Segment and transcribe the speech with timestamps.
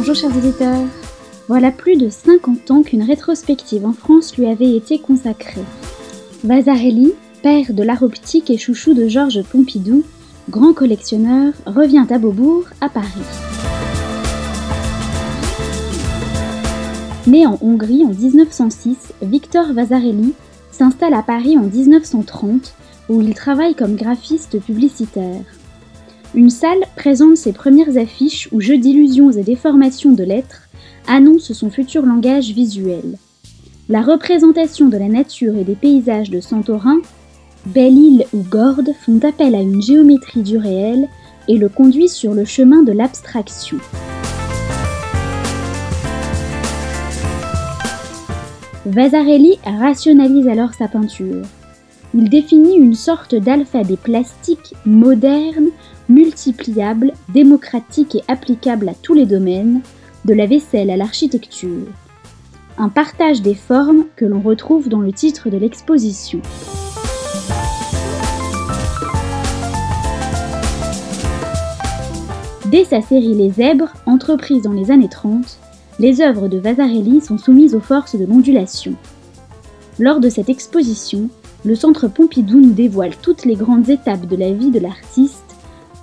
[0.00, 0.86] Bonjour chers auditeurs.
[1.48, 5.64] Voilà plus de 50 ans qu'une rétrospective en France lui avait été consacrée.
[6.44, 10.04] Vasarely, père de l'art optique et chouchou de Georges Pompidou,
[10.50, 13.08] grand collectionneur, revient à Beaubourg, à Paris.
[17.26, 20.32] Né en Hongrie en 1906, Victor Vasarely
[20.70, 22.72] s'installe à Paris en 1930
[23.08, 25.42] où il travaille comme graphiste publicitaire.
[26.34, 30.68] Une salle présente ses premières affiches où jeux d'illusions et déformations de lettres
[31.06, 33.16] annonce son futur langage visuel.
[33.88, 36.98] La représentation de la nature et des paysages de Santorin,
[37.64, 41.08] Belle-Île ou Gordes font appel à une géométrie du réel
[41.48, 43.78] et le conduisent sur le chemin de l'abstraction.
[48.84, 51.44] Vasarely rationalise alors sa peinture.
[52.14, 55.68] Il définit une sorte d'alphabet plastique moderne,
[56.08, 59.80] multipliable, démocratique et applicable à tous les domaines,
[60.24, 61.86] de la vaisselle à l'architecture.
[62.76, 66.40] Un partage des formes que l'on retrouve dans le titre de l'exposition.
[72.70, 75.58] Dès sa série Les Zèbres, entreprise dans les années 30,
[75.98, 78.94] les œuvres de Vasarely sont soumises aux forces de l'ondulation.
[79.98, 81.30] Lors de cette exposition,
[81.64, 85.47] le Centre Pompidou nous dévoile toutes les grandes étapes de la vie de l'artiste,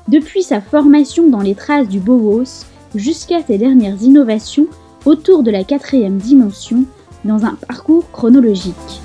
[0.08, 4.68] depuis sa formation dans les traces du Bauhaus jusqu'à ses dernières innovations
[5.06, 6.86] autour de la quatrième dimension
[7.24, 9.02] dans un parcours chronologique.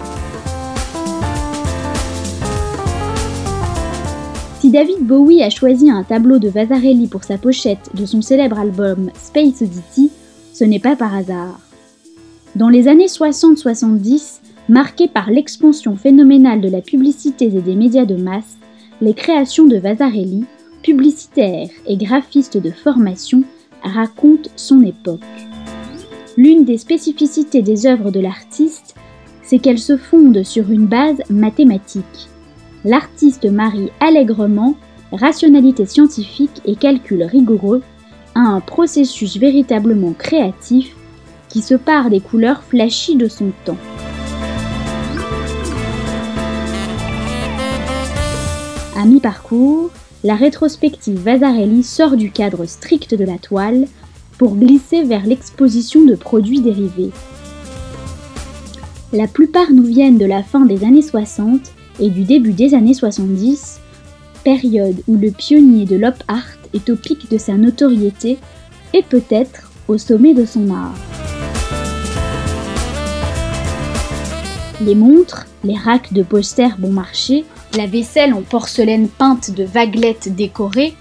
[4.60, 8.58] Si David Bowie a choisi un tableau de Vasarely pour sa pochette de son célèbre
[8.58, 10.10] album Space Oddity,
[10.52, 11.58] ce n'est pas par hasard.
[12.56, 18.16] Dans les années 60-70, marquées par l'expansion phénoménale de la publicité et des médias de
[18.16, 18.58] masse,
[19.00, 20.44] les créations de Vasarely,
[20.82, 23.42] publicitaire et graphiste de formation,
[23.82, 25.20] racontent son époque.
[26.36, 28.94] L'une des spécificités des œuvres de l'artiste,
[29.42, 32.28] c'est qu'elles se fondent sur une base mathématique.
[32.84, 34.76] L'artiste marie allègrement
[35.12, 37.82] rationalité scientifique et calcul rigoureux
[38.34, 40.94] à un processus véritablement créatif
[41.48, 43.76] qui se part des couleurs flashy de son temps.
[48.96, 49.90] À mi-parcours,
[50.22, 53.86] la rétrospective Vasarely sort du cadre strict de la toile
[54.38, 57.10] pour glisser vers l'exposition de produits dérivés.
[59.12, 62.94] La plupart nous viennent de la fin des années 60 et du début des années
[62.94, 63.80] 70,
[64.44, 68.38] période où le pionnier de l'op art est au pic de sa notoriété
[68.94, 70.94] et peut-être au sommet de son art.
[74.82, 77.44] Les montres, les racks de posters bon marché,
[77.76, 80.94] la vaisselle en porcelaine peinte de vaguelettes décorées,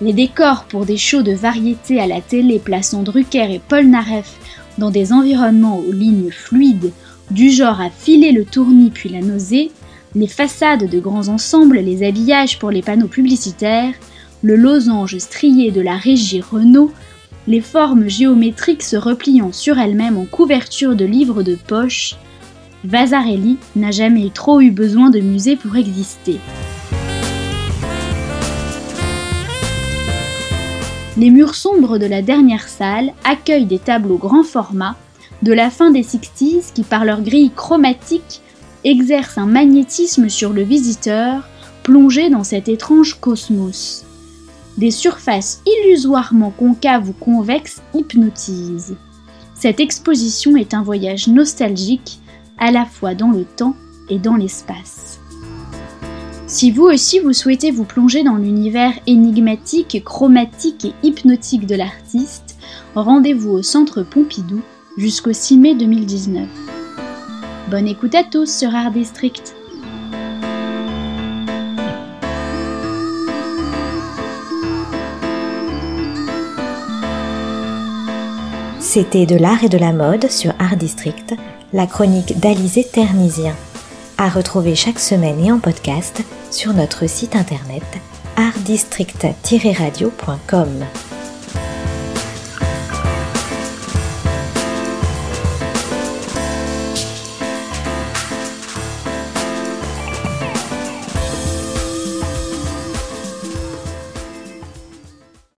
[0.00, 4.38] les décors pour des shows de variété à la télé plaçant Drucker et Paul Naref
[4.78, 6.92] dans des environnements aux lignes fluides,
[7.30, 9.70] du genre à filer le tournis puis la nausée,
[10.14, 13.94] les façades de grands ensembles, les habillages pour les panneaux publicitaires,
[14.42, 16.92] le losange strié de la régie Renault,
[17.48, 22.16] les formes géométriques se repliant sur elles-mêmes en couverture de livres de poche,
[22.86, 26.38] Vasarely n'a jamais trop eu besoin de musée pour exister.
[31.16, 34.94] Les murs sombres de la dernière salle accueillent des tableaux grand format
[35.42, 38.40] de la fin des 60s qui, par leur grille chromatique,
[38.84, 41.48] exercent un magnétisme sur le visiteur
[41.82, 44.04] plongé dans cet étrange cosmos
[44.78, 48.96] des surfaces illusoirement concaves ou convexes hypnotisent.
[49.54, 52.18] Cette exposition est un voyage nostalgique
[52.58, 53.76] à la fois dans le temps
[54.08, 55.20] et dans l'espace.
[56.46, 62.56] Si vous aussi vous souhaitez vous plonger dans l'univers énigmatique, chromatique et hypnotique de l'artiste,
[62.94, 64.62] rendez-vous au Centre Pompidou
[64.96, 66.48] jusqu'au 6 mai 2019.
[67.68, 69.56] Bonne écoute à tous sur Art District.
[78.78, 81.34] C'était de l'art et de la mode sur Art District,
[81.76, 83.54] la chronique d'Alizé Ternisien.
[84.16, 87.82] À retrouver chaque semaine et en podcast sur notre site internet
[88.36, 90.86] artdistrict-radio.com.